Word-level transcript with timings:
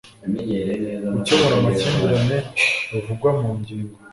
gukemura 1.13 1.53
amakimbirane 1.57 2.37
ruvugwa 2.91 3.29
mu 3.39 3.49
ngingo 3.59 3.95